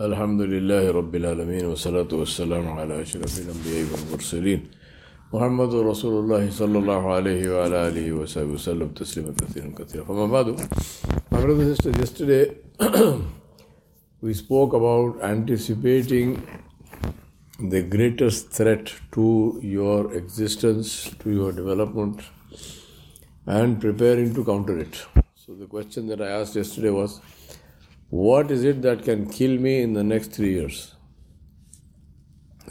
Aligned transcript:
الحمد 0.00 0.40
لله 0.40 0.90
رب 0.90 1.14
العالمين 1.14 1.64
والصلاة 1.64 2.08
والسلام 2.12 2.68
على 2.68 3.02
أشرف 3.02 3.38
الأنبياء 3.38 3.84
والمرسلين 3.92 4.60
محمد 5.32 5.74
رسول 5.74 6.14
الله 6.24 6.50
صلى 6.50 6.78
الله 6.78 7.12
عليه 7.14 7.42
وعلى 7.54 7.88
آله 7.88 8.12
وصحبه 8.12 8.52
وسلم 8.58 8.88
تسليما 8.88 9.32
كثيرا 9.38 9.70
كثيرا 9.78 10.04
فما 10.04 10.26
بعد 10.26 10.46
My 11.30 11.40
brothers 11.40 11.60
and 11.60 11.76
sisters, 11.76 11.96
yesterday 11.96 12.56
we 14.20 14.34
spoke 14.34 14.72
about 14.72 15.22
anticipating 15.22 16.42
the 17.60 17.82
greatest 17.82 18.50
threat 18.50 18.92
to 19.12 19.60
your 19.62 20.12
existence, 20.12 21.14
to 21.20 21.30
your 21.30 21.52
development, 21.52 22.20
and 23.46 23.80
preparing 23.80 24.34
to 24.34 24.44
counter 24.44 24.76
it. 24.76 25.06
So 25.36 25.54
the 25.54 25.66
question 25.66 26.08
that 26.08 26.20
I 26.20 26.30
asked 26.40 26.56
yesterday 26.56 26.90
was, 26.90 27.20
what 28.14 28.50
is 28.54 28.62
it 28.62 28.82
that 28.82 29.02
can 29.02 29.28
kill 29.28 29.58
me 29.58 29.82
in 29.82 29.92
the 29.92 30.04
next 30.04 30.30
three 30.30 30.52
years? 30.54 30.94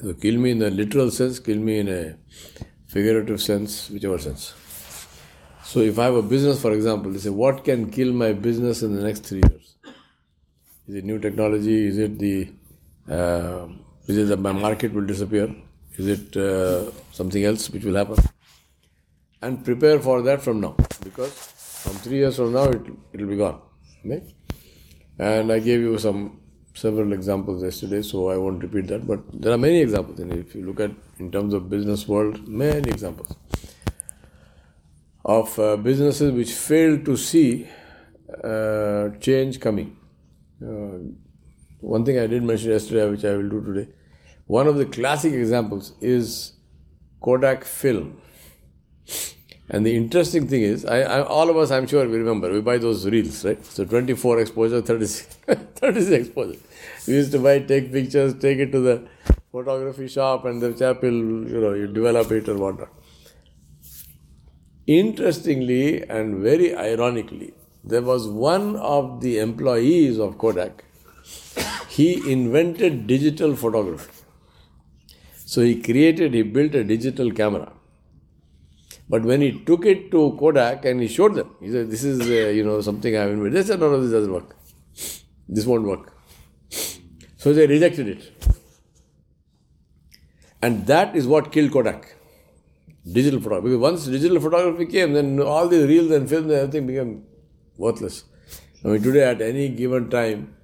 So 0.01 0.13
kill 0.13 0.37
me 0.37 0.51
in 0.51 0.59
the 0.59 0.69
literal 0.69 1.11
sense, 1.11 1.39
kill 1.39 1.57
me 1.57 1.79
in 1.79 1.89
a 1.89 2.15
figurative 2.87 3.41
sense, 3.41 3.89
whichever 3.89 4.17
sense. 4.17 4.53
So 5.63 5.81
if 5.81 5.99
I 5.99 6.05
have 6.05 6.15
a 6.15 6.21
business, 6.21 6.61
for 6.61 6.71
example, 6.71 7.11
they 7.11 7.19
say, 7.19 7.29
what 7.29 7.65
can 7.65 7.89
kill 7.91 8.13
my 8.13 8.31
business 8.31 8.83
in 8.83 8.95
the 8.95 9.03
next 9.03 9.25
three 9.25 9.41
years? 9.49 9.75
Is 10.87 10.95
it 10.95 11.03
new 11.03 11.19
technology? 11.19 11.87
Is 11.87 11.97
it 11.97 12.17
the 12.19 12.49
uh, 13.09 13.67
is 14.07 14.17
it 14.17 14.27
that 14.29 14.39
my 14.39 14.53
market 14.53 14.93
will 14.93 15.05
disappear? 15.05 15.53
Is 15.97 16.07
it 16.07 16.37
uh, 16.37 16.91
something 17.11 17.43
else 17.43 17.69
which 17.69 17.83
will 17.83 17.95
happen? 17.95 18.17
And 19.41 19.63
prepare 19.65 19.99
for 19.99 20.21
that 20.21 20.41
from 20.41 20.61
now, 20.61 20.75
because 21.03 21.33
from 21.83 21.95
three 21.95 22.17
years 22.17 22.37
from 22.37 22.53
now 22.53 22.65
it 22.69 22.81
will 23.13 23.27
be 23.27 23.35
gone. 23.35 23.59
Right? 24.05 24.23
And 25.19 25.51
I 25.51 25.59
gave 25.59 25.79
you 25.79 25.97
some 25.97 26.39
several 26.73 27.13
examples 27.13 27.63
yesterday, 27.63 28.01
so 28.01 28.29
I 28.29 28.37
won't 28.37 28.63
repeat 28.63 28.87
that. 28.87 29.05
But 29.05 29.19
there 29.33 29.53
are 29.53 29.57
many 29.57 29.79
examples, 29.79 30.19
and 30.19 30.33
if 30.33 30.55
you 30.55 30.65
look 30.65 30.79
at 30.79 30.91
in 31.19 31.31
terms 31.31 31.53
of 31.53 31.69
business 31.69 32.07
world, 32.07 32.47
many 32.47 32.89
examples 32.89 33.35
of 35.25 35.57
uh, 35.59 35.77
businesses 35.77 36.31
which 36.31 36.51
failed 36.51 37.05
to 37.05 37.15
see 37.15 37.67
uh, 38.43 39.09
change 39.19 39.59
coming. 39.59 39.95
Uh, 40.61 40.97
one 41.79 42.03
thing 42.05 42.17
I 42.17 42.27
did 42.27 42.43
mention 42.43 42.71
yesterday, 42.71 43.09
which 43.09 43.23
I 43.23 43.37
will 43.37 43.49
do 43.49 43.63
today, 43.63 43.91
one 44.47 44.67
of 44.67 44.75
the 44.77 44.85
classic 44.85 45.33
examples 45.33 45.93
is 46.01 46.53
Kodak 47.21 47.63
film. 47.63 48.21
And 49.69 49.85
the 49.85 49.95
interesting 49.95 50.47
thing 50.47 50.61
is, 50.61 50.85
I, 50.85 51.01
I, 51.01 51.23
all 51.23 51.49
of 51.49 51.55
us, 51.55 51.71
I'm 51.71 51.87
sure, 51.87 52.07
we 52.07 52.17
remember, 52.17 52.51
we 52.51 52.59
buy 52.59 52.77
those 52.77 53.05
reels, 53.07 53.45
right? 53.45 53.65
So 53.65 53.85
24 53.85 54.39
exposure, 54.39 54.81
36, 54.91 55.37
36 55.75 56.11
exposure. 56.11 56.59
We 57.07 57.13
used 57.13 57.31
to 57.31 57.39
buy, 57.39 57.59
take 57.59 57.91
pictures, 57.91 58.33
take 58.35 58.59
it 58.59 58.71
to 58.73 58.81
the 58.81 59.07
photography 59.51 60.07
shop, 60.09 60.45
and 60.45 60.61
the 60.61 60.73
chap 60.73 61.01
will, 61.01 61.13
you 61.13 61.61
know, 61.61 61.73
you 61.73 61.87
develop 61.87 62.31
it 62.31 62.49
or 62.49 62.57
whatnot. 62.57 62.89
Interestingly 64.85 66.03
and 66.09 66.43
very 66.43 66.75
ironically, 66.75 67.53
there 67.85 68.01
was 68.01 68.27
one 68.27 68.75
of 68.75 69.21
the 69.21 69.39
employees 69.39 70.19
of 70.19 70.37
Kodak. 70.37 70.83
He 71.87 72.29
invented 72.29 73.07
digital 73.07 73.55
photography. 73.55 74.11
So 75.45 75.61
he 75.61 75.81
created, 75.81 76.33
he 76.33 76.41
built 76.41 76.75
a 76.75 76.83
digital 76.83 77.31
camera. 77.31 77.71
But 79.09 79.23
when 79.23 79.41
he 79.41 79.51
took 79.65 79.85
it 79.85 80.11
to 80.11 80.35
Kodak 80.39 80.85
and 80.85 81.01
he 81.01 81.07
showed 81.07 81.35
them, 81.35 81.55
he 81.59 81.71
said, 81.71 81.91
"This 81.91 82.03
is 82.03 82.21
uh, 82.21 82.49
you 82.49 82.63
know 82.63 82.79
something 82.81 83.15
I 83.15 83.21
have 83.21 83.31
invented." 83.31 83.53
They 83.53 83.67
said, 83.67 83.79
"No, 83.79 83.91
no, 83.91 84.01
this 84.01 84.11
doesn't 84.11 84.33
work. 84.33 84.55
This 85.47 85.65
won't 85.65 85.83
work." 85.83 86.13
So 87.37 87.53
they 87.53 87.67
rejected 87.67 88.07
it, 88.07 88.55
and 90.61 90.87
that 90.87 91.15
is 91.15 91.27
what 91.27 91.51
killed 91.51 91.71
Kodak 91.71 92.15
digital 93.11 93.39
photography. 93.41 93.69
Because 93.69 93.79
once 93.79 94.05
digital 94.07 94.39
photography 94.39 94.85
came, 94.85 95.13
then 95.13 95.39
all 95.41 95.67
these 95.67 95.87
reels 95.87 96.11
and 96.11 96.29
films 96.29 96.45
and 96.45 96.53
everything 96.53 96.87
became 96.87 97.23
worthless. 97.77 98.23
I 98.83 98.89
mean, 98.89 99.01
today 99.01 99.23
at 99.23 99.41
any 99.41 99.69
given 99.69 100.09
time, 100.09 100.55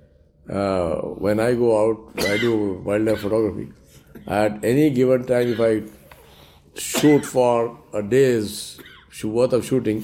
uh, 0.50 0.96
when 1.26 1.40
I 1.40 1.54
go 1.54 1.70
out, 1.82 2.26
I 2.26 2.38
do 2.38 2.82
wildlife 2.84 3.20
photography. 3.20 3.72
At 4.28 4.64
any 4.64 4.90
given 4.90 5.26
time, 5.26 5.50
if 5.50 5.60
I 5.60 5.84
shoot 6.80 7.26
for 7.26 7.80
a 7.94 8.02
day's 8.02 8.80
worth 9.24 9.54
of 9.54 9.66
shooting, 9.66 10.04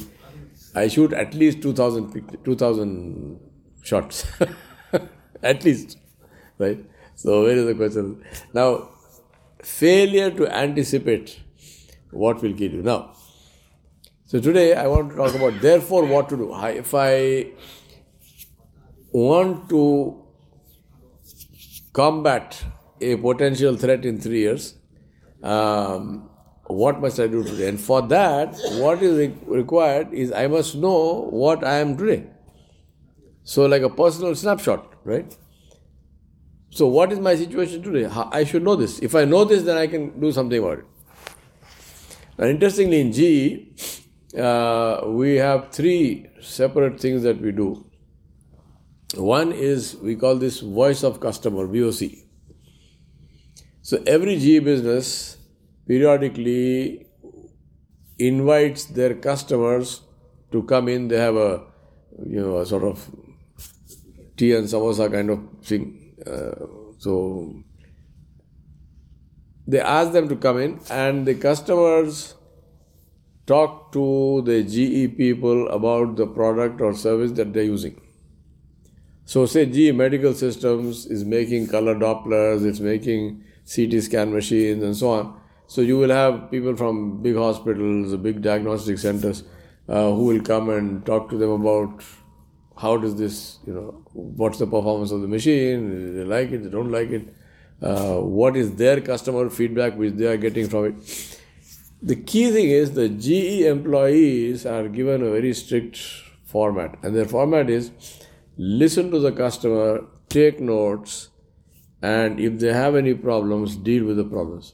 I 0.75 0.87
shoot 0.87 1.13
at 1.13 1.33
least 1.33 1.61
2,000 1.61 2.39
2000 2.43 3.39
shots. 3.83 4.25
at 5.43 5.63
least. 5.63 5.97
Right? 6.57 6.83
So, 7.15 7.43
where 7.43 7.55
is 7.55 7.65
the 7.65 7.75
question? 7.75 8.23
Now, 8.53 8.89
failure 9.63 10.31
to 10.31 10.47
anticipate 10.47 11.39
what 12.11 12.41
will 12.41 12.53
kill 12.53 12.71
you. 12.71 12.83
Now, 12.83 13.15
so 14.25 14.39
today 14.39 14.73
I 14.73 14.87
want 14.87 15.11
to 15.11 15.15
talk 15.15 15.35
about 15.35 15.61
therefore 15.61 16.05
what 16.05 16.29
to 16.29 16.37
do. 16.37 16.53
If 16.53 16.93
I 16.93 17.51
want 19.11 19.69
to 19.69 20.23
combat 21.93 22.63
a 22.99 23.15
potential 23.15 23.77
threat 23.77 24.05
in 24.05 24.19
three 24.19 24.39
years, 24.39 24.75
um, 25.43 26.29
what 26.67 26.99
must 26.99 27.19
I 27.19 27.27
do 27.27 27.43
today? 27.43 27.69
And 27.69 27.79
for 27.79 28.01
that, 28.03 28.55
what 28.73 29.01
is 29.01 29.31
required 29.45 30.13
is 30.13 30.31
I 30.31 30.47
must 30.47 30.75
know 30.75 31.27
what 31.29 31.63
I 31.63 31.79
am 31.79 31.95
today. 31.95 32.27
So, 33.43 33.65
like 33.67 33.83
a 33.83 33.89
personal 33.89 34.35
snapshot, 34.35 34.93
right? 35.03 35.35
So, 36.71 36.87
what 36.87 37.11
is 37.11 37.19
my 37.19 37.35
situation 37.35 37.83
today? 37.83 38.05
I 38.07 38.43
should 38.43 38.63
know 38.63 38.75
this. 38.75 38.99
If 38.99 39.13
I 39.13 39.25
know 39.25 39.45
this, 39.45 39.63
then 39.63 39.77
I 39.77 39.85
can 39.85 40.19
do 40.19 40.31
something 40.31 40.57
about 40.57 40.79
it. 40.79 40.85
Now, 42.37 42.47
interestingly, 42.47 42.99
in 43.01 43.13
GE, 43.13 44.37
uh, 44.37 45.01
we 45.05 45.35
have 45.35 45.69
three 45.71 46.27
separate 46.41 46.99
things 46.99 47.21
that 47.23 47.39
we 47.39 47.51
do. 47.51 47.85
One 49.15 49.51
is 49.51 49.95
we 49.97 50.15
call 50.15 50.35
this 50.35 50.59
voice 50.59 51.03
of 51.03 51.19
customer, 51.19 51.67
VOC. 51.67 52.23
So, 53.83 54.01
every 54.07 54.37
GE 54.39 54.63
business 54.63 55.34
periodically 55.87 57.07
invites 58.17 58.85
their 58.85 59.15
customers 59.15 60.01
to 60.51 60.63
come 60.63 60.87
in. 60.87 61.07
They 61.07 61.17
have 61.17 61.35
a 61.35 61.63
you 62.25 62.41
know 62.41 62.57
a 62.57 62.65
sort 62.65 62.83
of 62.83 63.09
tea 64.37 64.53
and 64.53 64.67
samosa 64.67 65.11
kind 65.11 65.29
of 65.29 65.39
thing. 65.63 66.15
Uh, 66.25 66.65
so 66.97 67.63
they 69.67 69.79
ask 69.79 70.11
them 70.11 70.29
to 70.29 70.35
come 70.35 70.59
in, 70.59 70.79
and 70.89 71.25
the 71.25 71.35
customers 71.35 72.35
talk 73.45 73.91
to 73.91 74.41
the 74.45 74.63
GE 74.63 75.17
people 75.17 75.67
about 75.69 76.15
the 76.15 76.25
product 76.27 76.81
or 76.81 76.93
service 76.93 77.31
that 77.33 77.53
they're 77.53 77.63
using. 77.63 78.01
So, 79.25 79.45
say 79.47 79.65
GE 79.65 79.95
Medical 79.95 80.33
Systems 80.33 81.07
is 81.07 81.25
making 81.25 81.67
color 81.67 81.95
Dopplers, 81.95 82.63
it's 82.63 82.79
making 82.79 83.43
CT 83.65 84.03
scan 84.03 84.31
machines, 84.31 84.83
and 84.83 84.95
so 84.95 85.09
on. 85.09 85.41
So, 85.67 85.81
you 85.81 85.97
will 85.97 86.11
have 86.11 86.51
people 86.51 86.75
from 86.75 87.21
big 87.21 87.35
hospitals, 87.35 88.15
big 88.17 88.41
diagnostic 88.41 88.97
centers, 88.97 89.43
uh, 89.87 90.11
who 90.11 90.25
will 90.25 90.41
come 90.41 90.69
and 90.69 91.05
talk 91.05 91.29
to 91.29 91.37
them 91.37 91.49
about 91.49 92.03
how 92.77 92.97
does 92.97 93.15
this, 93.15 93.59
you 93.65 93.73
know, 93.73 94.03
what's 94.13 94.59
the 94.59 94.65
performance 94.65 95.11
of 95.11 95.21
the 95.21 95.27
machine, 95.27 96.15
they 96.15 96.23
like 96.23 96.51
it, 96.51 96.63
they 96.63 96.69
don't 96.69 96.91
like 96.91 97.09
it 97.09 97.33
uh, 97.81 98.17
what 98.17 98.55
is 98.55 98.75
their 98.75 99.01
customer 99.01 99.49
feedback 99.49 99.95
which 99.95 100.13
they 100.13 100.25
are 100.25 100.37
getting 100.37 100.69
from 100.69 100.85
it. 100.85 101.39
The 102.01 102.15
key 102.15 102.51
thing 102.51 102.69
is 102.69 102.91
the 102.91 103.09
GE 103.09 103.65
employees 103.65 104.65
are 104.65 104.87
given 104.87 105.21
a 105.21 105.31
very 105.31 105.53
strict 105.53 105.97
format, 106.45 106.97
and 107.03 107.15
their 107.15 107.25
format 107.25 107.69
is 107.69 107.91
listen 108.57 109.11
to 109.11 109.19
the 109.19 109.31
customer, 109.31 110.05
take 110.29 110.59
notes, 110.59 111.29
and 112.01 112.39
if 112.39 112.59
they 112.59 112.71
have 112.71 112.95
any 112.95 113.13
problems, 113.13 113.75
deal 113.75 114.05
with 114.05 114.17
the 114.17 114.23
problems. 114.23 114.73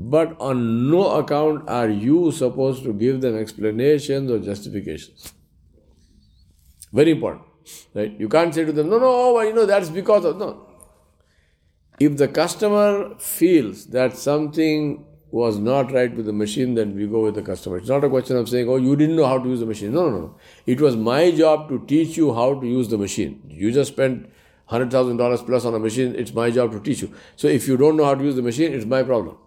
But 0.00 0.40
on 0.40 0.92
no 0.92 1.10
account 1.18 1.68
are 1.68 1.88
you 1.88 2.30
supposed 2.30 2.84
to 2.84 2.92
give 2.92 3.20
them 3.20 3.36
explanations 3.36 4.30
or 4.30 4.38
justifications. 4.38 5.32
Very 6.92 7.10
important, 7.10 7.42
right? 7.94 8.18
You 8.18 8.28
can't 8.28 8.54
say 8.54 8.64
to 8.64 8.70
them, 8.70 8.90
no, 8.90 9.00
no, 9.00 9.06
oh, 9.06 9.34
well, 9.34 9.44
you 9.44 9.52
know, 9.52 9.66
that's 9.66 9.88
because 9.88 10.24
of, 10.24 10.36
no, 10.38 10.68
if 11.98 12.16
the 12.16 12.28
customer 12.28 13.16
feels 13.18 13.86
that 13.86 14.16
something 14.16 15.04
was 15.32 15.58
not 15.58 15.90
right 15.90 16.14
with 16.14 16.26
the 16.26 16.32
machine, 16.32 16.74
then 16.74 16.94
we 16.94 17.08
go 17.08 17.24
with 17.24 17.34
the 17.34 17.42
customer. 17.42 17.78
It's 17.78 17.88
not 17.88 18.04
a 18.04 18.08
question 18.08 18.36
of 18.36 18.48
saying, 18.48 18.68
oh, 18.68 18.76
you 18.76 18.94
didn't 18.94 19.16
know 19.16 19.26
how 19.26 19.38
to 19.38 19.48
use 19.48 19.58
the 19.58 19.66
machine. 19.66 19.92
No, 19.92 20.08
no, 20.08 20.18
no. 20.20 20.36
It 20.64 20.80
was 20.80 20.94
my 20.96 21.32
job 21.32 21.68
to 21.70 21.84
teach 21.88 22.16
you 22.16 22.32
how 22.32 22.60
to 22.60 22.66
use 22.66 22.88
the 22.88 22.98
machine. 22.98 23.42
You 23.48 23.72
just 23.72 23.94
spent 23.94 24.30
$100,000 24.70 25.44
plus 25.44 25.64
on 25.64 25.74
a 25.74 25.80
machine, 25.80 26.14
it's 26.14 26.32
my 26.32 26.52
job 26.52 26.70
to 26.70 26.78
teach 26.78 27.02
you. 27.02 27.12
So 27.34 27.48
if 27.48 27.66
you 27.66 27.76
don't 27.76 27.96
know 27.96 28.04
how 28.04 28.14
to 28.14 28.22
use 28.22 28.36
the 28.36 28.42
machine, 28.42 28.72
it's 28.72 28.86
my 28.86 29.02
problem. 29.02 29.38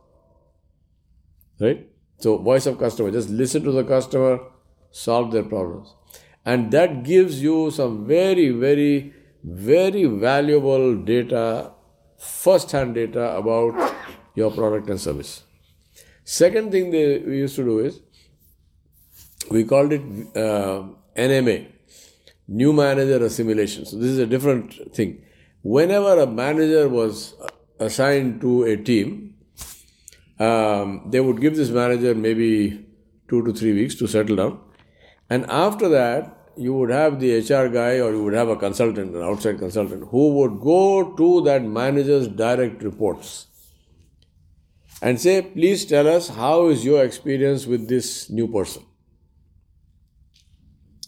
Right? 1.62 1.88
So, 2.18 2.38
voice 2.38 2.66
of 2.66 2.80
customer, 2.80 3.12
just 3.12 3.30
listen 3.30 3.64
to 3.64 3.72
the 3.72 3.84
customer, 3.84 4.40
solve 4.92 5.32
their 5.32 5.44
problems. 5.44 5.94
And 6.44 6.72
that 6.72 7.04
gives 7.04 7.42
you 7.42 7.72
some 7.72 8.06
very, 8.08 8.50
very 8.50 9.14
very 9.44 10.06
valuable 10.06 10.96
data, 10.98 11.72
first 12.18 12.72
hand 12.72 12.96
data 12.96 13.36
about 13.36 13.94
your 14.36 14.52
product 14.52 14.90
and 14.90 15.00
service. 15.00 15.44
Second 16.24 16.72
thing 16.72 16.92
they, 16.92 17.20
we 17.20 17.38
used 17.38 17.56
to 17.56 17.64
do 17.64 17.80
is 17.80 18.00
we 19.50 19.64
called 19.64 19.92
it 19.92 20.02
uh, 20.36 20.84
NMA, 21.18 21.68
New 22.48 22.74
Manager 22.74 23.24
Assimilation. 23.26 23.86
So, 23.86 23.98
this 23.98 24.12
is 24.12 24.20
a 24.20 24.28
different 24.28 24.94
thing. 24.94 25.24
Whenever 25.64 26.20
a 26.20 26.28
manager 26.28 26.88
was 26.88 27.36
assigned 27.80 28.42
to 28.42 28.64
a 28.64 28.78
team, 28.78 29.36
um, 30.42 31.04
they 31.10 31.20
would 31.20 31.40
give 31.40 31.56
this 31.56 31.70
manager 31.70 32.16
maybe 32.16 32.86
two 33.28 33.44
to 33.46 33.54
three 33.54 33.74
weeks 33.74 33.96
to 33.96 34.08
settle 34.08 34.36
down. 34.36 34.60
And 35.30 35.46
after 35.50 35.90
that, 35.90 36.38
you 36.58 36.74
would 36.74 36.90
have 36.90 37.20
the 37.20 37.40
HR 37.40 37.68
guy 37.70 38.00
or 38.00 38.12
you 38.12 38.24
would 38.24 38.34
have 38.34 38.50
a 38.50 38.56
consultant, 38.56 39.16
an 39.16 39.22
outside 39.22 39.60
consultant, 39.60 40.08
who 40.10 40.34
would 40.40 40.60
go 40.60 41.16
to 41.16 41.42
that 41.42 41.64
manager's 41.64 42.28
direct 42.28 42.84
reports 42.84 43.48
and 45.02 45.20
say, 45.20 45.42
please 45.42 45.86
tell 45.86 46.08
us 46.08 46.30
how 46.30 46.68
is 46.68 46.84
your 46.86 47.04
experience 47.04 47.66
with 47.66 47.88
this 47.88 48.30
new 48.30 48.48
person. 48.48 48.84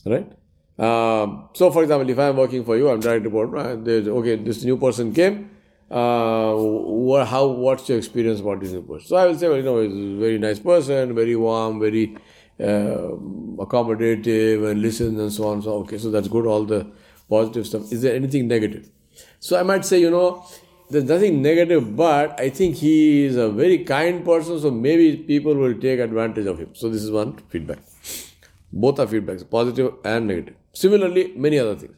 Right? 0.05 0.31
Um, 0.77 1.49
so, 1.53 1.69
for 1.71 1.83
example, 1.83 2.09
if 2.09 2.17
I 2.17 2.29
am 2.29 2.37
working 2.37 2.63
for 2.65 2.77
you, 2.77 2.89
I'm 2.89 2.99
direct 2.99 3.25
report. 3.25 3.53
Uh, 3.55 3.91
okay, 4.19 4.35
this 4.35 4.63
new 4.63 4.77
person 4.77 5.13
came. 5.13 5.51
Uh, 5.89 6.53
what, 6.55 7.27
how? 7.27 7.47
What's 7.47 7.87
your 7.89 7.97
experience 7.97 8.39
about 8.39 8.61
this 8.61 8.71
person? 8.71 9.07
So 9.07 9.15
I 9.15 9.27
will 9.27 9.37
say, 9.37 9.47
well, 9.47 9.57
you 9.57 9.63
know, 9.63 9.81
he's 9.81 9.93
a 9.93 10.19
very 10.19 10.37
nice 10.39 10.59
person, 10.59 11.13
very 11.13 11.35
warm, 11.35 11.79
very 11.79 12.17
uh, 12.59 13.11
accommodative, 13.65 14.69
and 14.69 14.81
listens 14.81 15.19
and 15.19 15.31
so 15.31 15.47
on. 15.47 15.61
So 15.61 15.73
okay, 15.79 15.97
so 15.97 16.09
that's 16.09 16.27
good. 16.27 16.45
All 16.45 16.65
the 16.65 16.87
positive 17.29 17.67
stuff. 17.67 17.91
Is 17.91 18.01
there 18.01 18.15
anything 18.15 18.47
negative? 18.47 18.89
So 19.39 19.59
I 19.59 19.63
might 19.63 19.85
say, 19.85 19.99
you 19.99 20.09
know, 20.09 20.45
there's 20.89 21.03
nothing 21.05 21.41
negative, 21.41 21.95
but 21.95 22.39
I 22.39 22.49
think 22.49 22.75
he 22.75 23.25
is 23.25 23.35
a 23.35 23.49
very 23.49 23.79
kind 23.79 24.23
person, 24.25 24.59
so 24.59 24.71
maybe 24.71 25.17
people 25.17 25.55
will 25.55 25.73
take 25.79 25.99
advantage 25.99 26.45
of 26.45 26.59
him. 26.59 26.69
So 26.73 26.89
this 26.89 27.03
is 27.03 27.11
one 27.11 27.37
feedback. 27.49 27.79
Both 28.71 28.99
are 28.99 29.07
feedbacks, 29.07 29.47
positive 29.49 29.93
and 30.03 30.27
negative. 30.27 30.55
Similarly, 30.73 31.33
many 31.35 31.59
other 31.59 31.75
things. 31.75 31.95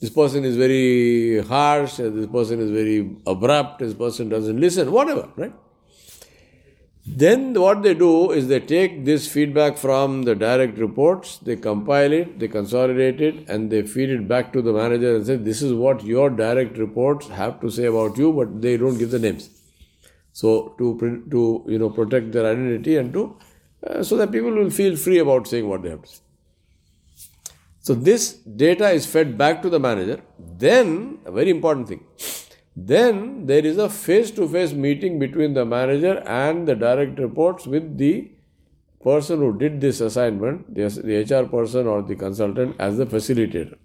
This 0.00 0.10
person 0.10 0.44
is 0.44 0.56
very 0.56 1.42
harsh, 1.42 1.96
this 1.96 2.26
person 2.26 2.60
is 2.60 2.70
very 2.70 3.16
abrupt, 3.26 3.78
this 3.78 3.94
person 3.94 4.28
doesn't 4.28 4.60
listen, 4.60 4.92
whatever, 4.92 5.28
right? 5.36 5.54
Then 7.06 7.54
what 7.54 7.82
they 7.82 7.94
do 7.94 8.32
is 8.32 8.48
they 8.48 8.58
take 8.58 9.04
this 9.04 9.30
feedback 9.30 9.78
from 9.78 10.24
the 10.24 10.34
direct 10.34 10.76
reports, 10.76 11.38
they 11.38 11.54
compile 11.54 12.12
it, 12.12 12.40
they 12.40 12.48
consolidate 12.48 13.20
it, 13.20 13.48
and 13.48 13.70
they 13.70 13.82
feed 13.86 14.10
it 14.10 14.26
back 14.26 14.52
to 14.54 14.60
the 14.60 14.72
manager 14.72 15.14
and 15.14 15.24
say, 15.24 15.36
This 15.36 15.62
is 15.62 15.72
what 15.72 16.04
your 16.04 16.30
direct 16.30 16.76
reports 16.78 17.28
have 17.28 17.60
to 17.60 17.70
say 17.70 17.84
about 17.84 18.18
you, 18.18 18.32
but 18.32 18.60
they 18.60 18.76
don't 18.76 18.98
give 18.98 19.12
the 19.12 19.20
names. 19.20 19.50
So 20.32 20.74
to 20.78 21.24
to 21.30 21.64
you 21.66 21.78
know 21.78 21.88
protect 21.88 22.32
their 22.32 22.44
identity 22.44 22.96
and 22.96 23.12
to 23.14 23.36
uh, 23.86 24.02
so 24.02 24.16
that 24.16 24.32
people 24.32 24.50
will 24.50 24.70
feel 24.70 24.96
free 24.96 25.18
about 25.20 25.46
saying 25.46 25.68
what 25.68 25.82
they 25.82 25.90
have 25.90 26.02
to 26.02 26.08
say. 26.08 26.25
So 27.86 27.94
this 27.94 28.32
data 28.62 28.88
is 28.98 29.06
fed 29.06 29.38
back 29.42 29.62
to 29.62 29.70
the 29.70 29.80
manager. 29.88 30.20
Then 30.64 31.18
a 31.24 31.32
very 31.38 31.50
important 31.50 31.88
thing 31.88 32.02
then 32.76 33.46
there 33.46 33.64
is 33.64 33.78
a 33.78 33.88
face 33.88 34.30
to 34.32 34.46
face 34.46 34.72
meeting 34.72 35.18
between 35.18 35.54
the 35.54 35.64
manager 35.64 36.18
and 36.26 36.68
the 36.68 36.74
direct 36.74 37.18
reports 37.18 37.66
with 37.66 37.96
the 37.96 38.30
person 39.02 39.38
who 39.38 39.56
did 39.58 39.80
this 39.80 40.00
assignment, 40.00 40.74
the, 40.74 40.84
HR 40.84 41.46
person 41.48 41.86
or 41.86 42.02
the 42.02 42.14
consultant, 42.14 42.76
as 42.78 42.98
the 42.98 43.06
facilitator. 43.06 43.78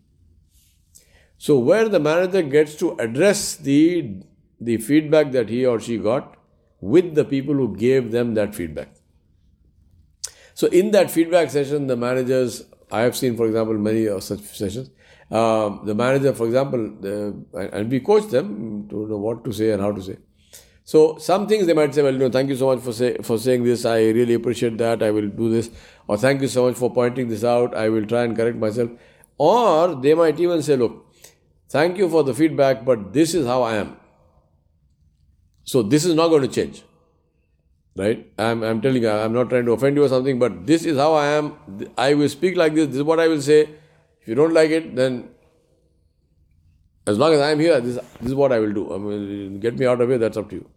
So, 1.37 1.57
where 1.57 1.87
the 1.87 1.99
manager 1.99 2.41
gets 2.41 2.75
to 2.75 2.97
address 2.97 3.55
the, 3.55 4.15
the 4.59 4.77
feedback 4.77 5.31
that 5.31 5.49
he 5.49 5.65
or 5.65 5.79
she 5.79 5.97
got 5.97 6.35
with 6.81 7.15
the 7.15 7.23
people 7.23 7.55
who 7.55 7.75
gave 7.77 8.11
them 8.11 8.33
that 8.33 8.53
feedback. 8.53 8.89
So, 10.53 10.67
in 10.67 10.91
that 10.91 11.09
feedback 11.09 11.49
session, 11.49 11.87
the 11.87 11.95
managers, 11.95 12.65
I 12.91 13.01
have 13.01 13.15
seen, 13.15 13.37
for 13.37 13.45
example, 13.45 13.77
many 13.77 14.07
of 14.07 14.23
such 14.23 14.41
sessions, 14.41 14.89
uh, 15.29 15.83
the 15.83 15.95
manager, 15.95 16.33
for 16.33 16.45
example, 16.45 16.79
and 17.53 17.89
we 17.89 17.99
coach 17.99 18.27
them 18.29 18.87
to 18.89 19.07
know 19.07 19.17
what 19.17 19.45
to 19.45 19.53
say 19.53 19.71
and 19.71 19.81
how 19.81 19.91
to 19.91 20.01
say. 20.01 20.17
So 20.83 21.17
some 21.19 21.47
things 21.47 21.67
they 21.67 21.73
might 21.73 21.93
say, 21.95 22.01
well, 22.01 22.11
you 22.11 22.19
know, 22.19 22.29
thank 22.29 22.49
you 22.49 22.55
so 22.55 22.67
much 22.67 22.83
for 22.83 22.91
say, 22.91 23.15
for 23.21 23.37
saying 23.37 23.63
this. 23.63 23.85
I 23.85 23.99
really 24.09 24.33
appreciate 24.33 24.77
that. 24.79 25.01
I 25.01 25.11
will 25.11 25.29
do 25.29 25.49
this. 25.49 25.69
Or 26.07 26.17
thank 26.17 26.41
you 26.41 26.47
so 26.47 26.65
much 26.67 26.75
for 26.75 26.93
pointing 26.93 27.29
this 27.29 27.43
out. 27.43 27.75
I 27.75 27.87
will 27.87 28.05
try 28.05 28.23
and 28.23 28.35
correct 28.35 28.57
myself. 28.57 28.89
Or 29.37 29.95
they 29.95 30.13
might 30.13 30.39
even 30.39 30.61
say, 30.61 30.75
look, 30.75 31.05
thank 31.69 31.97
you 31.97 32.09
for 32.09 32.23
the 32.23 32.33
feedback, 32.33 32.83
but 32.83 33.13
this 33.13 33.33
is 33.33 33.45
how 33.45 33.61
I 33.61 33.75
am. 33.75 33.95
So 35.63 35.81
this 35.81 36.03
is 36.03 36.15
not 36.15 36.27
going 36.27 36.41
to 36.41 36.47
change. 36.47 36.83
Right? 37.95 38.31
I'm, 38.37 38.63
I'm 38.63 38.81
telling 38.81 39.03
you, 39.03 39.09
I'm 39.09 39.33
not 39.33 39.49
trying 39.49 39.65
to 39.65 39.73
offend 39.73 39.97
you 39.97 40.03
or 40.03 40.09
something, 40.09 40.39
but 40.39 40.65
this 40.65 40.85
is 40.85 40.97
how 40.97 41.13
I 41.13 41.27
am. 41.27 41.55
I 41.97 42.13
will 42.13 42.29
speak 42.29 42.55
like 42.55 42.73
this. 42.73 42.87
This 42.87 42.97
is 42.97 43.03
what 43.03 43.19
I 43.19 43.27
will 43.27 43.41
say. 43.41 43.61
If 44.21 44.27
you 44.27 44.35
don't 44.35 44.53
like 44.53 44.69
it, 44.69 44.95
then 44.95 45.29
as 47.05 47.17
long 47.17 47.33
as 47.33 47.41
I 47.41 47.51
am 47.51 47.59
here, 47.59 47.79
this, 47.81 47.95
this 48.19 48.29
is 48.29 48.35
what 48.35 48.51
I 48.51 48.59
will 48.59 48.71
do. 48.71 48.93
I 48.93 48.97
mean, 48.97 49.59
get 49.59 49.77
me 49.77 49.85
out 49.85 49.99
of 49.99 50.09
here, 50.09 50.17
that's 50.17 50.37
up 50.37 50.49
to 50.49 50.55
you. 50.55 50.69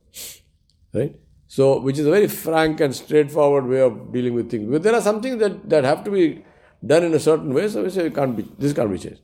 Right? 0.92 1.14
So, 1.46 1.78
which 1.80 1.98
is 1.98 2.06
a 2.06 2.10
very 2.10 2.26
frank 2.26 2.80
and 2.80 2.94
straightforward 2.94 3.66
way 3.66 3.80
of 3.80 4.12
dealing 4.12 4.34
with 4.34 4.50
things. 4.50 4.68
But 4.70 4.82
there 4.82 4.94
are 4.94 5.00
some 5.00 5.20
things 5.20 5.38
that, 5.38 5.68
that 5.68 5.84
have 5.84 6.02
to 6.04 6.10
be 6.10 6.44
done 6.84 7.04
in 7.04 7.14
a 7.14 7.20
certain 7.20 7.52
way, 7.54 7.68
so 7.68 7.82
we 7.84 7.90
say 7.90 8.10
can't 8.10 8.36
be, 8.36 8.48
this 8.58 8.72
can't 8.72 8.90
be 8.90 8.98
changed. 8.98 9.20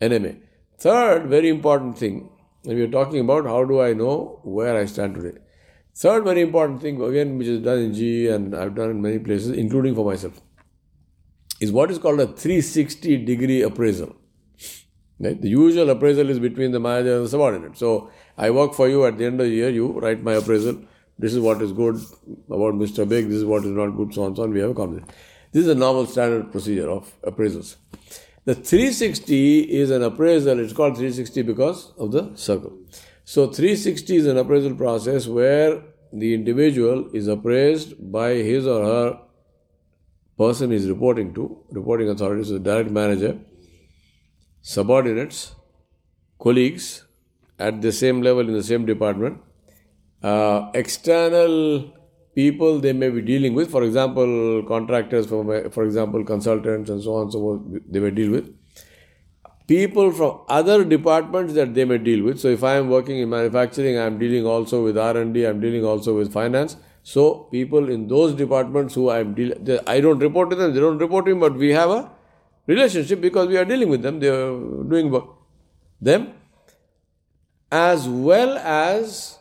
NMA. 0.00 0.40
Third, 0.78 1.28
very 1.28 1.48
important 1.48 1.96
thing, 1.96 2.28
and 2.64 2.74
we 2.74 2.82
are 2.82 2.90
talking 2.90 3.20
about 3.20 3.46
how 3.46 3.64
do 3.64 3.80
I 3.80 3.94
know 3.94 4.40
where 4.42 4.76
I 4.76 4.84
stand 4.86 5.14
today. 5.14 5.38
Third, 5.96 6.24
very 6.24 6.40
important 6.40 6.82
thing, 6.82 7.00
again, 7.00 7.38
which 7.38 7.46
is 7.46 7.60
done 7.62 7.78
in 7.78 7.94
GE 7.94 8.26
and 8.30 8.54
I've 8.54 8.74
done 8.74 8.90
in 8.90 9.00
many 9.00 9.18
places, 9.18 9.50
including 9.50 9.94
for 9.94 10.04
myself 10.04 10.40
is 11.60 11.72
what 11.72 11.90
is 11.90 11.98
called 11.98 12.20
a 12.20 12.26
360 12.26 13.24
degree 13.24 13.62
appraisal. 13.62 14.14
Right? 15.20 15.40
The 15.40 15.48
usual 15.48 15.90
appraisal 15.90 16.28
is 16.30 16.38
between 16.38 16.72
the 16.72 16.80
manager 16.80 17.16
and 17.16 17.24
the 17.24 17.28
subordinate. 17.28 17.78
So 17.78 18.10
I 18.36 18.50
work 18.50 18.74
for 18.74 18.88
you 18.88 19.04
at 19.06 19.16
the 19.18 19.26
end 19.26 19.40
of 19.40 19.46
the 19.46 19.52
year, 19.52 19.70
you 19.70 19.98
write 20.00 20.22
my 20.22 20.34
appraisal. 20.34 20.82
This 21.18 21.32
is 21.32 21.40
what 21.40 21.62
is 21.62 21.72
good 21.72 21.96
about 22.48 22.74
Mr. 22.74 23.06
Baig, 23.06 23.28
this 23.28 23.36
is 23.36 23.44
what 23.44 23.64
is 23.64 23.70
not 23.70 23.90
good, 23.90 24.12
so 24.12 24.24
on, 24.24 24.34
so 24.34 24.42
on. 24.42 24.50
We 24.50 24.60
have 24.60 24.70
a 24.70 24.74
conversation. 24.74 25.08
This 25.52 25.62
is 25.62 25.68
a 25.68 25.74
normal 25.76 26.06
standard 26.06 26.50
procedure 26.50 26.90
of 26.90 27.12
appraisals. 27.22 27.76
The 28.44 28.54
360 28.56 29.60
is 29.60 29.90
an 29.90 30.02
appraisal, 30.02 30.58
it's 30.58 30.72
called 30.72 30.96
360 30.96 31.42
because 31.42 31.92
of 31.96 32.10
the 32.10 32.32
circle. 32.34 32.76
So 33.24 33.46
360 33.46 34.16
is 34.16 34.26
an 34.26 34.36
appraisal 34.36 34.74
process 34.74 35.28
where 35.28 35.82
the 36.14 36.32
individual 36.34 37.08
is 37.12 37.28
appraised 37.28 37.94
by 38.12 38.30
his 38.34 38.66
or 38.66 38.84
her 38.84 39.18
person 40.38 40.72
is 40.72 40.88
reporting 40.88 41.34
to, 41.34 41.58
reporting 41.70 42.08
authorities, 42.08 42.48
the 42.48 42.58
direct 42.58 42.90
manager, 42.90 43.38
subordinates, 44.62 45.54
colleagues 46.40 47.04
at 47.58 47.80
the 47.82 47.92
same 47.92 48.22
level 48.22 48.48
in 48.48 48.54
the 48.54 48.62
same 48.62 48.86
department, 48.86 49.40
uh, 50.22 50.70
external 50.74 51.92
people 52.34 52.80
they 52.80 52.92
may 52.92 53.10
be 53.10 53.22
dealing 53.22 53.54
with, 53.54 53.70
for 53.70 53.82
example, 53.84 54.62
contractors, 54.66 55.26
for, 55.26 55.70
for 55.70 55.84
example, 55.84 56.24
consultants 56.24 56.90
and 56.90 57.02
so 57.02 57.14
on, 57.14 57.22
and 57.22 57.32
so 57.32 57.38
forth, 57.40 57.60
they 57.88 58.00
may 58.00 58.10
deal 58.10 58.32
with. 58.32 58.52
People 59.66 60.12
from 60.12 60.40
other 60.48 60.84
departments 60.84 61.54
that 61.54 61.74
they 61.74 61.84
may 61.84 61.98
deal 61.98 62.24
with. 62.24 62.38
So, 62.38 62.48
if 62.48 62.62
I 62.62 62.74
am 62.76 62.90
working 62.90 63.18
in 63.18 63.30
manufacturing, 63.30 63.96
I 63.96 64.04
am 64.04 64.18
dealing 64.18 64.46
also 64.46 64.84
with 64.84 64.98
R 64.98 65.16
and 65.16 65.32
D. 65.32 65.46
I 65.46 65.50
am 65.50 65.60
dealing 65.60 65.84
also 65.84 66.16
with 66.16 66.32
finance. 66.32 66.76
So 67.04 67.46
people 67.52 67.90
in 67.90 68.08
those 68.08 68.34
departments 68.34 68.94
who 68.94 69.10
I'm 69.10 69.34
dealing, 69.34 69.78
I 69.86 70.00
don't 70.00 70.18
report 70.18 70.48
to 70.50 70.56
them, 70.56 70.72
they 70.72 70.80
don't 70.80 70.96
report 70.98 71.26
to 71.26 71.34
me, 71.34 71.38
but 71.38 71.54
we 71.54 71.70
have 71.70 71.90
a 71.90 72.10
relationship 72.66 73.20
because 73.20 73.46
we 73.46 73.58
are 73.58 73.64
dealing 73.66 73.90
with 73.90 74.00
them. 74.00 74.20
They 74.20 74.28
are 74.28 74.58
doing 74.84 75.10
work. 75.10 75.26
Them, 76.00 76.32
as 77.70 78.08
well 78.08 78.56
as 78.56 79.38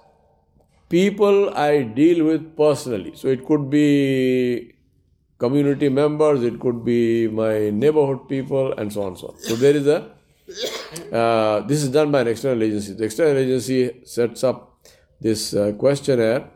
people 0.89 1.53
I 1.55 1.83
deal 1.83 2.25
with 2.25 2.57
personally. 2.57 3.13
So 3.15 3.29
it 3.29 3.45
could 3.45 3.69
be 3.69 4.75
community 5.43 5.89
members, 5.89 6.43
it 6.49 6.59
could 6.59 6.83
be 6.85 7.27
my 7.27 7.69
neighborhood 7.69 8.27
people, 8.33 8.73
and 8.73 8.93
so 8.93 9.03
on 9.03 9.07
and 9.09 9.17
so 9.17 9.27
on. 9.29 9.39
So 9.39 9.55
there 9.55 9.75
is 9.75 9.87
a 9.87 9.99
uh, 11.19 11.61
this 11.71 11.83
is 11.83 11.89
done 11.89 12.11
by 12.11 12.21
an 12.21 12.27
external 12.27 12.63
agency. 12.63 12.93
The 12.93 13.05
external 13.05 13.37
agency 13.37 14.01
sets 14.05 14.43
up 14.43 14.73
this 15.23 15.53
uh, 15.53 15.71
questionnaire 15.83 16.49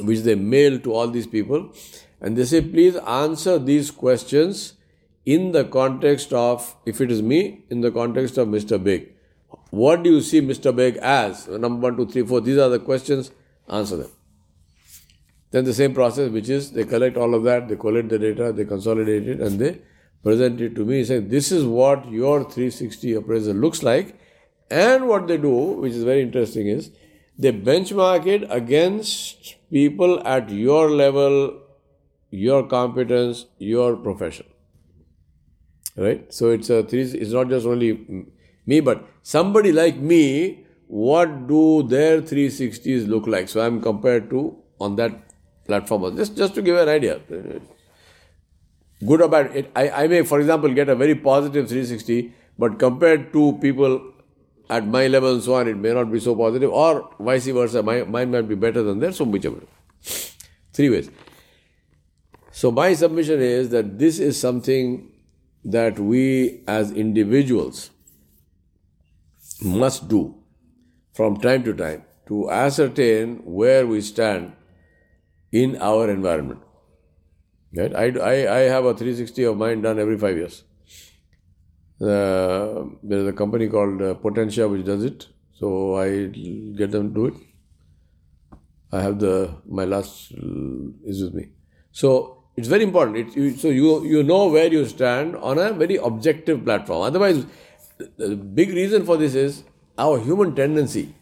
which 0.00 0.20
they 0.20 0.34
mail 0.34 0.78
to 0.80 0.92
all 0.92 1.08
these 1.08 1.26
people 1.26 1.72
and 2.20 2.36
they 2.36 2.44
say 2.44 2.60
please 2.60 2.96
answer 2.96 3.58
these 3.58 3.90
questions 3.90 4.74
in 5.24 5.52
the 5.52 5.64
context 5.64 6.32
of 6.32 6.74
if 6.86 7.00
it 7.00 7.10
is 7.10 7.22
me 7.22 7.64
in 7.70 7.80
the 7.80 7.90
context 7.90 8.38
of 8.38 8.48
mr 8.48 8.78
Baig 8.88 9.08
what 9.70 10.02
do 10.02 10.10
you 10.10 10.20
see 10.20 10.40
mr 10.40 10.74
Baig 10.80 10.96
as 10.96 11.48
number 11.48 11.88
one 11.88 11.96
two 11.96 12.06
three 12.12 12.26
four 12.26 12.40
these 12.40 12.58
are 12.58 12.68
the 12.68 12.78
questions 12.78 13.30
answer 13.68 13.96
them 13.96 14.10
then 15.56 15.64
the 15.72 15.74
same 15.80 15.92
process 15.98 16.30
which 16.38 16.48
is 16.60 16.72
they 16.78 16.84
collect 16.94 17.16
all 17.16 17.34
of 17.40 17.44
that 17.50 17.68
they 17.68 17.76
collect 17.84 18.14
the 18.14 18.18
data 18.24 18.52
they 18.60 18.64
consolidate 18.64 19.28
it 19.34 19.40
and 19.48 19.58
they 19.64 19.74
present 20.26 20.60
it 20.60 20.74
to 20.76 20.84
me, 20.84 21.04
saying, 21.04 21.28
This 21.28 21.52
is 21.52 21.64
what 21.64 22.08
your 22.10 22.38
360 22.44 23.14
appraisal 23.14 23.54
looks 23.64 23.82
like. 23.82 24.18
And 24.70 25.06
what 25.08 25.28
they 25.28 25.36
do, 25.36 25.56
which 25.82 25.92
is 25.92 26.02
very 26.02 26.22
interesting, 26.22 26.66
is 26.66 26.90
they 27.38 27.52
benchmark 27.52 28.26
it 28.26 28.46
against 28.50 29.54
people 29.70 30.26
at 30.26 30.50
your 30.50 30.90
level, 30.90 31.60
your 32.30 32.66
competence, 32.66 33.46
your 33.58 33.96
profession. 33.96 34.46
Right? 35.96 36.32
So 36.34 36.50
it's 36.50 36.70
a 36.70 36.82
three, 36.82 37.02
it's 37.02 37.30
not 37.30 37.48
just 37.48 37.64
only 37.64 38.26
me, 38.66 38.80
but 38.80 39.08
somebody 39.22 39.72
like 39.72 39.96
me, 39.96 40.66
what 40.88 41.46
do 41.46 41.84
their 41.84 42.20
360s 42.20 43.06
look 43.06 43.26
like? 43.26 43.48
So 43.48 43.60
I'm 43.60 43.80
compared 43.80 44.28
to 44.30 44.56
on 44.80 44.96
that 44.96 45.25
platform. 45.66 46.16
Just, 46.16 46.36
just 46.36 46.54
to 46.54 46.62
give 46.62 46.76
an 46.76 46.88
idea. 46.88 47.20
Good 49.04 49.20
or 49.20 49.28
bad. 49.28 49.54
It, 49.54 49.70
I, 49.76 49.90
I 49.90 50.06
may, 50.06 50.22
for 50.22 50.40
example, 50.40 50.72
get 50.72 50.88
a 50.88 50.94
very 50.94 51.14
positive 51.14 51.68
360, 51.68 52.32
but 52.58 52.78
compared 52.78 53.32
to 53.32 53.58
people 53.60 54.12
at 54.68 54.86
my 54.86 55.06
level 55.06 55.34
and 55.34 55.42
so 55.42 55.54
on, 55.54 55.68
it 55.68 55.76
may 55.76 55.92
not 55.92 56.10
be 56.10 56.18
so 56.18 56.34
positive, 56.34 56.70
or 56.72 57.10
vice 57.20 57.46
versa, 57.46 57.82
my, 57.82 58.02
mine 58.02 58.30
might 58.30 58.48
be 58.48 58.54
better 58.54 58.82
than 58.82 58.98
theirs, 58.98 59.16
so 59.16 59.24
whichever. 59.24 59.60
Three 60.72 60.90
ways. 60.90 61.10
So, 62.50 62.70
my 62.70 62.94
submission 62.94 63.40
is 63.40 63.68
that 63.70 63.98
this 63.98 64.18
is 64.18 64.40
something 64.40 65.12
that 65.64 65.98
we 65.98 66.62
as 66.66 66.90
individuals 66.90 67.90
must 69.62 70.08
do 70.08 70.34
from 71.12 71.36
time 71.38 71.64
to 71.64 71.74
time 71.74 72.04
to 72.28 72.50
ascertain 72.50 73.36
where 73.44 73.86
we 73.86 74.00
stand 74.00 74.52
in 75.52 75.76
our 75.80 76.10
environment. 76.10 76.60
Right? 77.74 77.94
I, 77.94 78.06
I, 78.18 78.56
I 78.56 78.60
have 78.74 78.84
a 78.84 78.94
360 78.94 79.44
of 79.44 79.56
mine 79.56 79.82
done 79.82 79.98
every 79.98 80.18
five 80.18 80.36
years. 80.36 80.62
Uh, 82.00 82.84
there 83.02 83.20
is 83.20 83.26
a 83.26 83.32
company 83.32 83.68
called 83.68 84.02
uh, 84.02 84.14
Potentia 84.14 84.68
which 84.68 84.84
does 84.84 85.02
it, 85.02 85.28
so 85.58 85.96
I 85.96 86.26
get 86.26 86.90
them 86.90 87.08
to 87.08 87.14
do 87.14 87.26
it. 87.26 87.34
I 88.92 89.00
have 89.00 89.18
the 89.18 89.54
my 89.66 89.84
last 89.84 90.32
uh, 90.32 90.90
is 91.04 91.22
with 91.22 91.34
me. 91.34 91.48
So 91.92 92.44
it's 92.56 92.68
very 92.68 92.82
important. 92.82 93.16
It, 93.16 93.36
you, 93.36 93.56
so 93.56 93.68
you 93.68 94.04
you 94.04 94.22
know 94.22 94.48
where 94.48 94.68
you 94.68 94.84
stand 94.86 95.36
on 95.36 95.58
a 95.58 95.72
very 95.72 95.96
objective 95.96 96.64
platform. 96.64 97.02
Otherwise, 97.02 97.46
the 98.16 98.36
big 98.36 98.70
reason 98.70 99.04
for 99.04 99.16
this 99.16 99.34
is 99.34 99.64
our 99.98 100.18
human 100.20 100.54
tendency. 100.54 101.14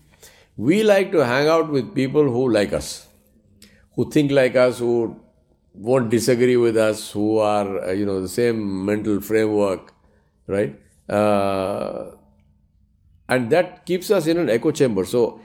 We 0.56 0.82
like 0.82 1.10
to 1.12 1.24
hang 1.24 1.48
out 1.48 1.70
with 1.70 1.94
people 1.94 2.30
who 2.30 2.50
like 2.50 2.72
us, 2.72 3.08
who 3.96 4.10
think 4.10 4.30
like 4.30 4.56
us, 4.56 4.78
who 4.78 5.20
won't 5.74 6.10
disagree 6.10 6.56
with 6.56 6.76
us, 6.76 7.10
who 7.10 7.38
are, 7.38 7.84
uh, 7.88 7.92
you 7.92 8.06
know, 8.06 8.20
the 8.20 8.28
same 8.28 8.84
mental 8.84 9.20
framework, 9.20 9.92
right? 10.46 10.78
Uh, 11.08 12.12
and 13.28 13.50
that 13.50 13.84
keeps 13.86 14.10
us 14.10 14.26
in 14.26 14.38
an 14.38 14.50
echo 14.50 14.70
chamber. 14.70 15.04
So, 15.04 15.40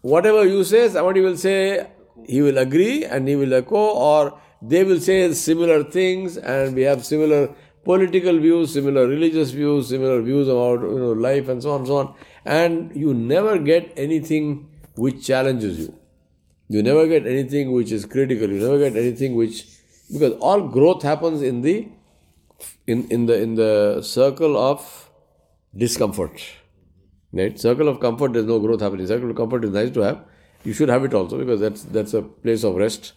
whatever 0.00 0.46
you 0.46 0.64
say, 0.64 0.88
somebody 0.88 1.20
will 1.20 1.36
say, 1.36 1.86
he 2.26 2.42
will 2.42 2.58
agree 2.58 3.04
and 3.04 3.28
he 3.28 3.36
will 3.36 3.54
echo, 3.54 3.76
or 3.76 4.38
they 4.60 4.84
will 4.84 5.00
say 5.00 5.32
similar 5.32 5.84
things, 5.84 6.36
and 6.36 6.74
we 6.74 6.82
have 6.82 7.04
similar 7.04 7.54
political 7.84 8.38
views, 8.38 8.72
similar 8.72 9.06
religious 9.06 9.50
views, 9.50 9.88
similar 9.88 10.22
views 10.22 10.48
about 10.48 10.80
you 10.82 10.98
know 10.98 11.12
life 11.12 11.48
and 11.48 11.62
so 11.62 11.72
on 11.72 11.80
and 11.80 11.86
so 11.86 11.96
on. 11.96 12.14
And 12.44 12.94
you 12.94 13.14
never 13.14 13.58
get 13.58 13.92
anything 13.96 14.68
which 14.94 15.26
challenges 15.26 15.78
you. 15.78 16.01
You 16.72 16.82
never 16.82 17.06
get 17.06 17.26
anything 17.26 17.72
which 17.72 17.92
is 17.92 18.06
critical. 18.06 18.48
You 18.50 18.60
never 18.60 18.78
get 18.78 18.96
anything 18.96 19.34
which 19.34 19.66
because 20.10 20.32
all 20.40 20.68
growth 20.68 21.02
happens 21.02 21.42
in 21.42 21.60
the 21.62 21.88
in, 22.86 23.06
in 23.10 23.26
the 23.26 23.40
in 23.42 23.54
the 23.56 24.00
circle 24.02 24.56
of 24.56 25.10
discomfort. 25.76 26.42
Right? 27.32 27.58
Circle 27.58 27.88
of 27.88 28.00
comfort, 28.00 28.32
there's 28.32 28.46
no 28.46 28.58
growth 28.58 28.80
happening. 28.80 29.06
Circle 29.06 29.30
of 29.30 29.36
comfort 29.36 29.66
is 29.66 29.70
nice 29.70 29.90
to 29.90 30.00
have. 30.00 30.24
You 30.64 30.72
should 30.72 30.88
have 30.88 31.04
it 31.04 31.12
also 31.12 31.38
because 31.38 31.60
that's 31.60 31.82
that's 31.82 32.14
a 32.14 32.22
place 32.22 32.64
of 32.64 32.76
rest. 32.76 33.12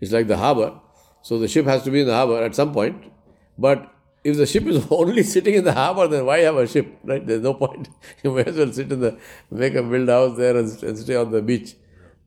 It's 0.00 0.12
like 0.12 0.26
the 0.26 0.36
harbor. 0.36 0.72
So 1.22 1.38
the 1.38 1.48
ship 1.48 1.66
has 1.66 1.82
to 1.84 1.90
be 1.92 2.00
in 2.00 2.06
the 2.06 2.14
harbor 2.14 2.42
at 2.42 2.54
some 2.54 2.72
point. 2.72 3.10
But 3.56 3.88
if 4.24 4.36
the 4.36 4.46
ship 4.46 4.66
is 4.66 4.84
only 4.90 5.22
sitting 5.22 5.54
in 5.54 5.64
the 5.64 5.72
harbor, 5.72 6.08
then 6.08 6.26
why 6.26 6.38
have 6.38 6.56
a 6.56 6.66
ship? 6.66 6.98
Right? 7.04 7.24
There's 7.24 7.42
no 7.42 7.54
point. 7.54 7.88
You 8.24 8.32
may 8.32 8.44
as 8.44 8.56
well 8.56 8.72
sit 8.72 8.90
in 8.90 9.00
the 9.00 9.18
make 9.50 9.74
a 9.74 9.82
build 9.82 10.08
house 10.08 10.36
there 10.36 10.56
and, 10.56 10.82
and 10.82 10.98
stay 10.98 11.16
on 11.16 11.30
the 11.30 11.42
beach. 11.42 11.76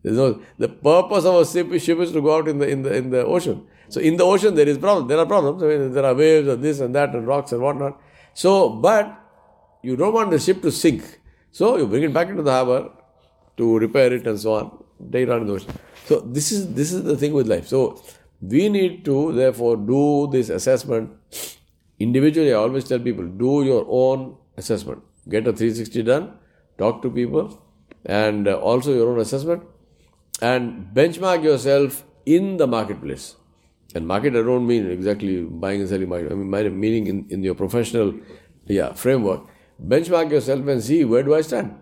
There's 0.03 0.17
no 0.17 0.41
the 0.57 0.69
purpose 0.69 1.25
of 1.25 1.35
a 1.35 1.45
ship, 1.45 1.81
ship 1.81 1.99
is 1.99 2.11
to 2.13 2.21
go 2.21 2.37
out 2.37 2.47
in 2.47 2.59
the 2.59 2.67
in 2.67 2.83
the 2.83 2.95
in 2.95 3.09
the 3.09 3.25
ocean. 3.25 3.67
So 3.89 3.99
in 3.99 4.17
the 4.17 4.23
ocean 4.23 4.55
there 4.55 4.67
is 4.67 4.77
problem. 4.77 5.07
There 5.07 5.17
are 5.17 5.25
problems. 5.25 5.61
I 5.63 5.67
mean, 5.67 5.93
there 5.93 6.05
are 6.05 6.13
waves 6.13 6.47
and 6.47 6.63
this 6.63 6.79
and 6.79 6.95
that 6.95 7.13
and 7.15 7.27
rocks 7.27 7.51
and 7.51 7.61
whatnot. 7.61 7.99
So, 8.33 8.69
but 8.69 9.19
you 9.81 9.95
don't 9.95 10.13
want 10.13 10.31
the 10.31 10.39
ship 10.39 10.61
to 10.61 10.71
sink. 10.71 11.03
So 11.51 11.77
you 11.77 11.87
bring 11.87 12.03
it 12.03 12.13
back 12.13 12.29
into 12.29 12.43
the 12.43 12.51
harbor 12.51 12.91
to 13.57 13.79
repair 13.79 14.13
it 14.13 14.25
and 14.27 14.39
so 14.39 14.53
on. 14.53 14.83
Take 15.11 15.23
it 15.27 15.31
out 15.31 15.41
in 15.41 15.47
the 15.47 15.53
ocean. 15.53 15.73
So 16.05 16.19
this 16.21 16.51
is 16.51 16.73
this 16.73 16.93
is 16.93 17.03
the 17.03 17.17
thing 17.17 17.33
with 17.33 17.47
life. 17.47 17.67
So 17.67 18.01
we 18.41 18.69
need 18.69 19.03
to 19.05 19.33
therefore 19.33 19.75
do 19.75 20.29
this 20.31 20.49
assessment 20.49 21.11
Individually, 21.99 22.53
I 22.53 22.55
always 22.55 22.85
tell 22.85 22.99
people 22.99 23.25
do 23.27 23.63
your 23.63 23.85
own 23.89 24.37
assessment. 24.55 25.03
Get 25.27 25.47
a 25.47 25.53
360 25.53 26.03
done, 26.03 26.33
talk 26.77 27.01
to 27.01 27.11
people, 27.11 27.61
and 28.05 28.47
uh, 28.47 28.57
also 28.57 28.93
your 28.93 29.09
own 29.09 29.19
assessment, 29.19 29.63
and 30.41 30.93
benchmark 30.93 31.43
yourself 31.43 32.03
in 32.25 32.57
the 32.57 32.67
marketplace. 32.67 33.35
And 33.95 34.07
market, 34.07 34.33
I 34.35 34.43
don't 34.43 34.67
mean 34.67 34.89
exactly 34.89 35.43
buying 35.43 35.81
and 35.81 35.89
selling 35.89 36.09
market. 36.09 36.31
I 36.31 36.35
mean, 36.35 36.79
meaning 36.79 37.07
in, 37.07 37.25
in 37.29 37.43
your 37.43 37.55
professional 37.55 38.13
yeah, 38.67 38.93
framework. 38.93 39.47
Benchmark 39.83 40.29
yourself 40.31 40.67
and 40.67 40.83
see 40.83 41.03
where 41.05 41.23
do 41.23 41.33
I 41.33 41.41
stand. 41.41 41.75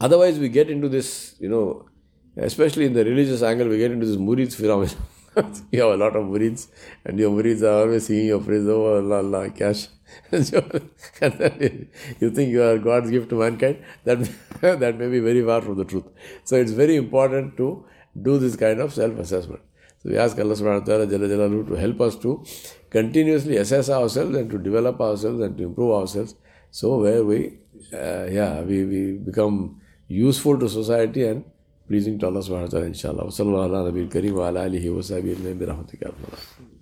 Otherwise, 0.00 0.38
we 0.38 0.48
get 0.48 0.70
into 0.70 0.88
this, 0.88 1.34
you 1.40 1.48
know, 1.48 1.88
especially 2.36 2.86
in 2.86 2.92
the 2.92 3.04
religious 3.04 3.42
angle, 3.42 3.68
we 3.68 3.78
get 3.78 3.90
into 3.90 4.06
this 4.06 4.16
murid 4.16 4.54
phenomenon. 4.54 4.96
you 5.72 5.80
have 5.82 5.92
a 5.92 5.96
lot 5.96 6.16
of 6.16 6.24
murids, 6.24 6.68
and 7.04 7.18
your 7.18 7.30
murids 7.30 7.62
are 7.62 7.82
always 7.82 8.06
seeing 8.06 8.26
your 8.26 8.40
praise, 8.40 8.66
oh 8.66 8.96
Allah, 8.96 9.18
Allah, 9.18 9.50
cash. 9.50 9.88
you 10.32 12.30
think 12.30 12.50
you 12.50 12.62
are 12.62 12.78
God's 12.78 13.10
gift 13.10 13.28
to 13.30 13.36
mankind, 13.36 13.84
that, 14.04 14.18
that 14.60 14.98
may 14.98 15.08
be 15.08 15.20
very 15.20 15.44
far 15.44 15.60
from 15.62 15.76
the 15.76 15.84
truth. 15.84 16.04
So 16.44 16.56
it's 16.56 16.72
very 16.72 16.96
important 16.96 17.56
to 17.58 17.84
do 18.20 18.38
this 18.38 18.56
kind 18.56 18.80
of 18.80 18.92
self 18.92 19.18
assessment. 19.18 19.60
So 20.02 20.10
we 20.10 20.18
ask 20.18 20.38
Allah 20.38 20.54
subhanahu 20.54 20.80
wa 20.80 20.86
ta'ala 20.86 21.66
to 21.66 21.74
help 21.74 22.00
us 22.00 22.16
to 22.16 22.44
continuously 22.88 23.56
assess 23.56 23.90
ourselves 23.90 24.36
and 24.36 24.50
to 24.50 24.58
develop 24.58 25.00
ourselves 25.00 25.40
and 25.40 25.56
to 25.58 25.64
improve 25.64 25.92
ourselves. 25.92 26.34
So 26.70 26.98
where 27.00 27.24
we, 27.24 27.58
uh, 27.92 28.26
yeah, 28.30 28.60
we, 28.62 28.84
we 28.84 29.12
become 29.12 29.80
useful 30.06 30.58
to 30.58 30.68
society 30.68 31.26
and 31.26 31.44
pleasing 31.88 32.18
please 32.18 32.48
انٹولہ 32.48 32.84
ان 32.84 32.94
شاء 32.94 33.10
اللہ 33.10 33.22
وسلم 33.22 33.54
اللہ 33.54 33.88
نبی 33.88 34.06
کریم 34.06 34.40
اللہ 34.40 34.58
علیہ 34.58 34.90
و 34.90 35.02
صحیح 35.02 36.77